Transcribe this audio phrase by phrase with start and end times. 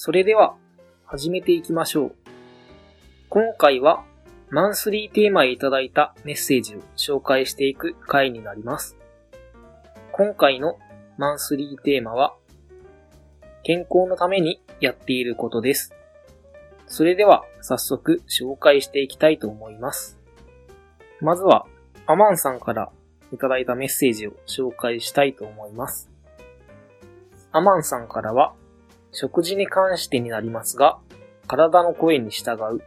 [0.00, 0.54] それでは、
[1.06, 2.16] 始めていきましょう。
[3.28, 4.04] 今回は、
[4.48, 8.96] マンスリーテーマへいただいたメッセージを紹介していく回になります。
[10.12, 10.78] 今回の
[11.16, 12.36] マンスリーテーマは、
[13.64, 15.92] 健康のためにやっていることです。
[16.86, 20.16] それでは、早速紹介していきたいと思います。
[21.20, 21.66] まずは、
[22.06, 22.92] アマンさんから
[23.32, 26.08] いただいたメッセージを紹介したいと思います。
[27.50, 28.54] アマンさんからは、
[29.12, 30.98] 食事に関してになりますが、
[31.46, 32.82] 体の声に従う。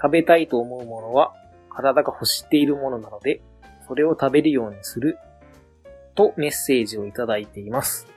[0.00, 1.34] 食べたいと思うものは、
[1.70, 3.40] 体が欲しているものなので、
[3.86, 5.18] それを食べるようにする。
[6.14, 8.08] とメッセージをいただいています。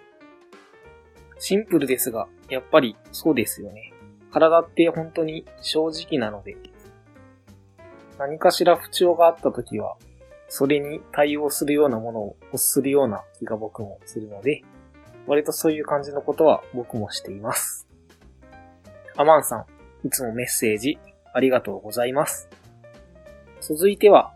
[1.37, 3.93] シンプルですが、やっぱりそうですよね。
[4.31, 6.55] 体って本当に正直なので、
[8.17, 9.97] 何かしら不調があった時は、
[10.47, 14.63] それに対応するようなものを欲するような気が僕もするので、
[15.27, 17.87] 割とそういう感じのことは僕もしています。
[19.17, 20.97] アマンさん、いつもメッセージ
[21.33, 22.49] ありがとうございます。
[23.59, 24.33] 続いては、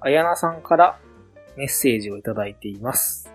[0.00, 0.98] あやなさんから
[1.56, 3.32] メッセージをいただいています。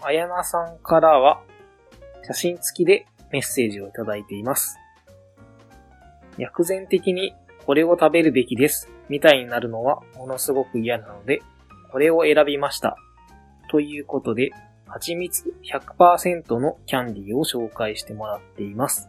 [0.00, 1.42] あやなさんからは、
[2.22, 4.78] 写真付きでメッセージをいただいています。
[6.38, 7.34] 薬膳的に
[7.66, 11.42] これを食べるべきです、みたいになるのはものすごく嫌なので、
[11.90, 12.96] これを選びました。
[13.70, 14.50] ということで、
[14.92, 19.08] 蜂蜜100%のキャンディーを紹介してもらっています。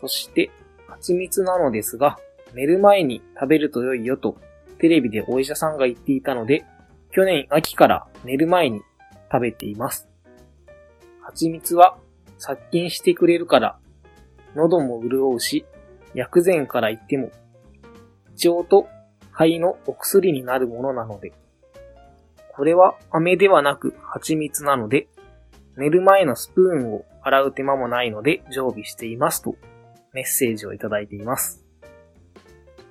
[0.00, 0.50] そして、
[0.88, 2.18] 蜂蜜なのですが、
[2.54, 4.38] 寝る前に食べると良いよと、
[4.78, 6.64] テレビでお医者さんが言っていたので、
[7.10, 8.80] 去年秋から寝る前に
[9.30, 10.08] 食べています。
[11.20, 11.98] 蜂蜜は
[12.38, 13.78] 殺菌してくれるから、
[14.56, 15.66] 喉も潤うし、
[16.14, 17.30] 薬膳から言っても、
[18.42, 18.88] 胃腸と
[19.30, 21.34] 肺のお薬になるものなので、
[22.54, 25.08] これは飴ではなく蜂蜜なので、
[25.76, 29.56] 寝る前のスプーンを洗う手間もないので常備していますと
[30.12, 31.64] メッセージをいただいています。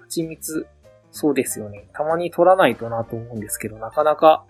[0.01, 0.67] 蜂蜜、
[1.11, 1.87] そうですよね。
[1.93, 4.45] たまに取らないとなと思うんですけど、なかなか、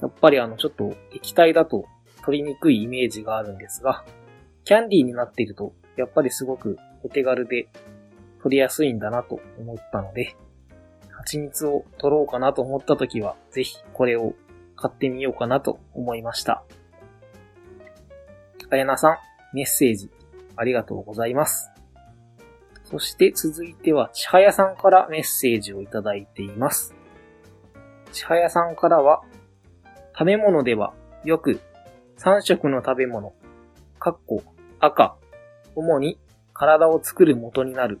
[0.00, 1.84] やっぱりあのちょっと液体だと
[2.24, 4.04] 取りにくいイメージがあるんですが、
[4.64, 7.68] キャンディーになっていると、やっぱりすごくお手軽で
[8.42, 10.36] 取りやすいんだなと思ったので、
[11.10, 14.34] 蜂蜜を取ろうかなと思った時は、ぜひこれを
[14.76, 16.64] 買ってみようかなと思いました。
[18.70, 19.16] あやなさん、
[19.52, 20.10] メッセージ
[20.56, 21.70] ありがとうございます。
[22.84, 26.94] そして続いては、ちはやさんからメッセージをいただいています。
[28.12, 29.22] ちはやさんからは、
[30.12, 31.60] 食べ物ではよく
[32.18, 33.32] 3食の食べ物、
[33.98, 34.42] かっこ
[34.78, 35.16] 赤、
[35.74, 36.18] 主に
[36.52, 38.00] 体を作る元になる。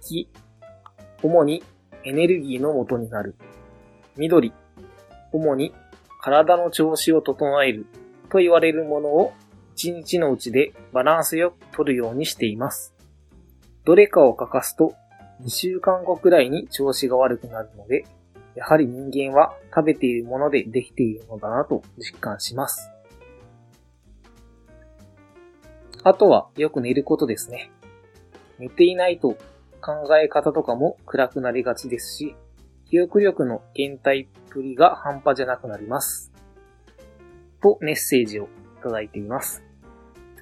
[0.00, 0.28] 黄、
[1.22, 1.62] 主に
[2.04, 3.36] エネルギーの元になる。
[4.16, 4.52] 緑、
[5.32, 5.74] 主に
[6.20, 7.86] 体の調子を整える
[8.30, 9.32] と言われるものを
[9.76, 12.94] 1日のうちでバランスよく取るようにしています。
[13.84, 14.94] どれかを欠かすと
[15.42, 18.06] 2週間後くらいに調子が悪くなるので、
[18.54, 22.90] やはり人間は食べているものでできているのだなと実感します。
[26.02, 27.70] あとはよく寝ることですね。
[28.58, 29.36] 寝ていないと
[29.82, 32.34] 考え方とかも暗くなりがちですし、
[32.88, 36.32] 記憶力の減退っぷりが半端じゃなくなります。
[37.60, 38.46] とメッセージをい
[38.82, 39.64] ただいています。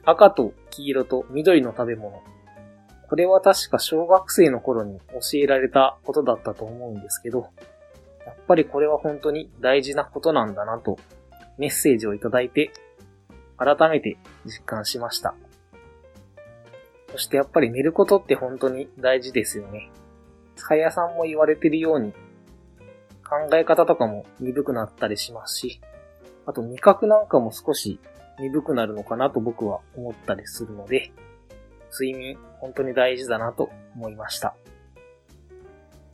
[0.04, 2.22] 赤と黄色と緑の食べ物。
[3.08, 7.48] これは確か小学生の頃に教えられたことだったと思うんですけど、
[8.26, 10.98] やっぱりこれは本当に大事なことなんだなと
[11.56, 12.72] メッセージをいただいて
[13.56, 15.34] 改めて実感しました。
[17.12, 19.90] そしてやっぱり寝ることって本当に大事ですよね。
[20.56, 22.12] かやさんも言われてるように
[23.28, 25.80] 考え方とかも鈍くなったりしますし、
[26.46, 27.98] あと味覚なんかも少し
[28.38, 31.12] 鈍くなるのかなと僕は思ったりするので、
[31.92, 34.54] 睡眠本当に大事だなと思いました。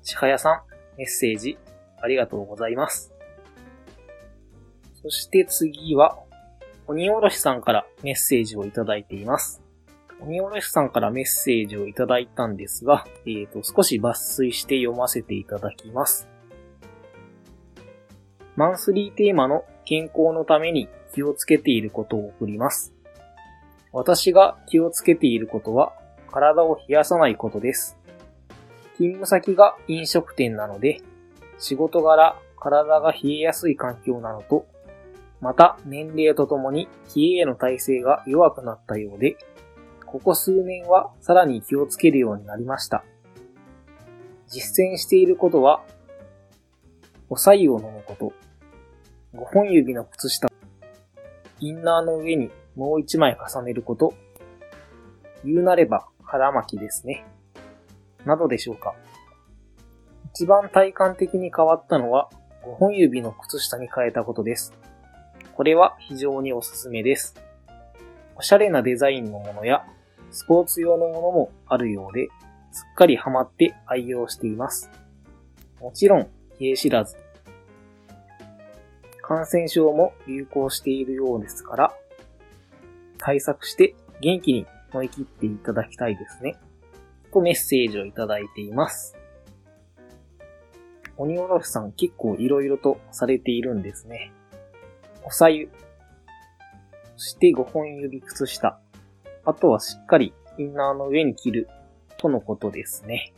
[0.03, 1.59] ちはやさん、メッセージ
[2.01, 3.13] ありがとうございます。
[5.03, 6.19] そして次は、
[6.87, 9.63] 鬼おろしさんからメッセージをいただいています。
[10.21, 16.29] 鬼おろしさんからメッセージをいただいたんですが、えーと、少し抜粋して読ませていただきます。
[18.61, 22.93] マンスリーテーマの健康のために気をつけていることを送ります。
[23.91, 25.95] 私が気をつけていることは、
[26.31, 27.97] 体を冷やさないことです。
[28.97, 31.01] 勤務先が飲食店なので、
[31.59, 34.67] 仕事柄体が冷えやすい環境なのと、
[35.41, 36.87] また年齢とともに
[37.17, 39.39] 冷えへの耐性が弱くなったようで、
[40.05, 43.05] ここ数年はさらに気をつけるようになりました。
[44.49, 45.83] 実践していることは、
[47.31, 48.35] お白湯を飲むこと、
[49.33, 50.49] 5本指の靴下、
[51.61, 54.13] インナーの上にもう一枚重ねること、
[55.45, 57.25] 言うなれば腹巻きですね。
[58.25, 58.97] などでしょうか。
[60.35, 62.29] 一番体感的に変わったのは、
[62.65, 64.75] 5本指の靴下に変えたことです。
[65.55, 67.37] これは非常におすすめです。
[68.35, 69.87] おしゃれなデザインのものや、
[70.33, 72.31] スポーツ用のものもあるようで、
[72.73, 74.91] すっかりハマって愛用しています。
[75.81, 76.29] もちろん、
[76.59, 77.30] 冷え知らず。
[79.31, 81.95] 感染症も流行しているようですから、
[83.17, 86.57] 対策して元気に乗り切っていただきたいですね。
[87.33, 89.17] とメッセージをいただいています。
[91.17, 94.33] 鬼おろしさん結構色々とされているんですね。
[95.23, 95.71] おさゆ。
[97.17, 98.81] そして5本指靴下。
[99.45, 101.69] あとはしっかりインナーの上に着る
[102.17, 103.33] とのことですね。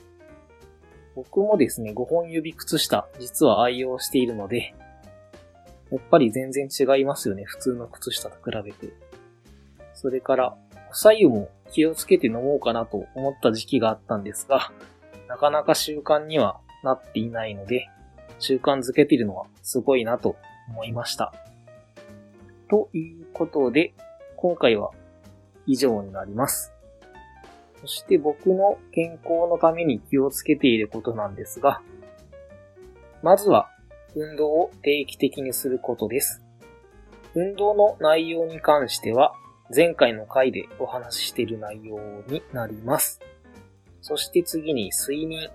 [1.14, 4.74] 僕もですね、5本指靴下実は愛用しているので、
[5.92, 8.94] やっぱり全然違いますよね、普通の靴下と比べて。
[9.92, 10.56] それから、
[10.90, 14.72] おさゆも気をつけて飲もうかなと思った時期があったんですが、
[15.28, 17.90] なかなか習慣にはなっていないので、
[18.38, 20.36] 習慣づけているのはすごいなと
[20.70, 21.34] 思いました。
[22.70, 23.92] ということで、
[24.36, 24.92] 今回は
[25.66, 26.72] 以上になります。
[27.82, 31.82] そして僕の健康のために気をつけていることなんですが、
[33.22, 33.68] まずは
[34.14, 36.42] 運動を定期的にすることです。
[37.34, 39.34] 運動の内容に関しては
[39.74, 41.98] 前回の回でお話ししている内容
[42.28, 43.20] になります。
[44.02, 45.48] そして次に睡眠。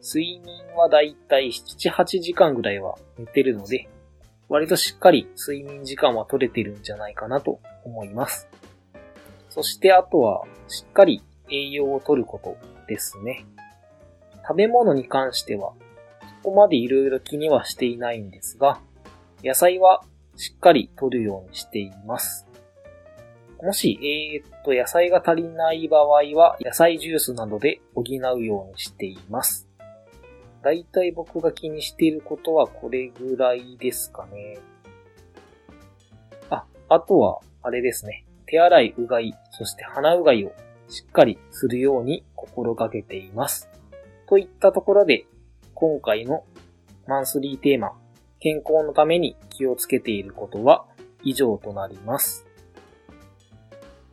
[0.00, 3.88] 睡眠はだいたい7、8時間ぐらいは寝てるので、
[4.48, 8.48] 割としっかり睡眠時間は取れてるんじゃないかなと思います。
[9.50, 12.56] そしてあとは、しっかり栄養を取ること
[12.86, 13.46] ですね。
[14.46, 15.72] 食べ物に関しては、
[16.44, 18.78] こまで色々気にはしていないんですが、
[19.42, 20.02] 野菜は
[20.36, 22.46] しっかり取るようにしています。
[23.62, 29.66] もし、えー、っと、野菜が足りない場合は、野菜ジュースなどで補うようにしています。
[30.62, 34.58] だいたい僕が気にしていることはこれぐらいですかね。
[36.50, 38.26] あ、あとは、あれですね。
[38.46, 40.52] 手洗い、うがい、そして鼻うがいを
[40.88, 43.70] しっかりするように心がけています。
[44.28, 45.26] といったところで、
[45.74, 46.44] 今回の
[47.08, 47.92] マンスリーテーマ、
[48.38, 50.84] 健康のために気をつけていることは
[51.22, 52.46] 以上となります。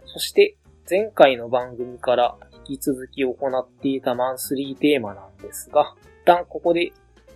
[0.05, 0.57] そして
[0.89, 2.35] 前回の番組から
[2.67, 6.93] 引き続き行っていたマンスリーテーマなんですが、一旦ここで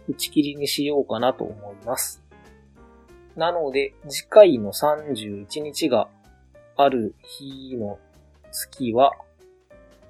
[0.07, 2.23] 打ち切りにしようかなと思います。
[3.35, 6.07] なので、次回の31日が
[6.77, 7.99] ある日の
[8.51, 9.11] 月は、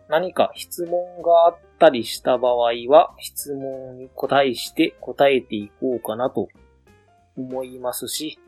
[0.08, 6.48] 何か質問があっったりした場合は、質問に答えして答えていこうかなと
[7.38, 8.40] 思いますし、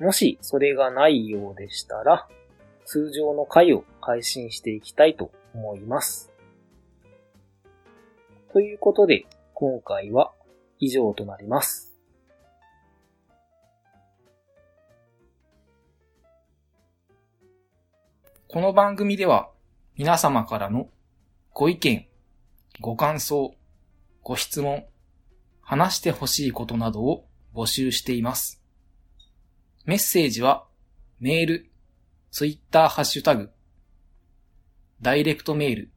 [0.00, 2.28] もしそれがないようでしたら、
[2.84, 6.32] 通常の回を配信していきたいと思います。
[8.52, 10.32] ということで、今回は
[10.80, 11.92] 以上となります。
[18.48, 19.50] この番組では
[19.96, 20.88] 皆様からの
[21.52, 22.06] ご意見、
[22.80, 23.54] ご感想、
[24.22, 24.84] ご質問、
[25.60, 28.60] 話してほしいことなどを募集しています。
[29.84, 30.64] メッセージは
[31.20, 31.70] メール、
[32.30, 33.50] ツイッターハッシュタグ、
[35.00, 35.90] ダイレクトメール、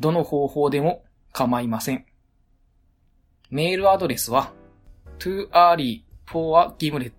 [0.00, 2.06] どの方法でも構いません。
[3.50, 4.52] メールアドレスは
[5.18, 7.12] too early for a gimlet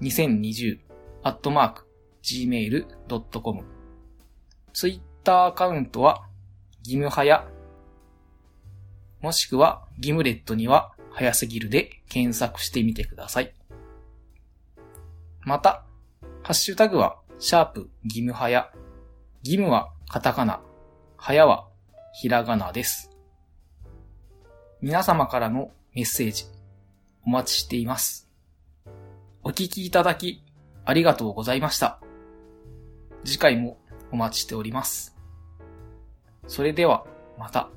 [0.00, 0.78] 2020
[1.24, 1.84] at mark
[2.22, 3.64] gmail.com
[4.72, 6.26] ツイッターアカウントは
[6.82, 7.46] ギムハヤ
[9.20, 13.52] もしくはギムレットには早すぎるで検索してみてください。
[15.40, 15.84] また、
[16.42, 18.70] ハッシュタグはシャープ、義務はや。
[19.42, 20.60] 義務はカタカナ、
[21.16, 21.68] はやは
[22.12, 23.10] ひらがなです。
[24.80, 26.44] 皆様からのメッセージ、
[27.26, 28.28] お待ちしています。
[29.42, 30.44] お聞きいただき
[30.84, 32.00] ありがとうございました。
[33.24, 33.78] 次回も
[34.12, 35.16] お待ちしております。
[36.46, 37.04] それでは、
[37.38, 37.70] また。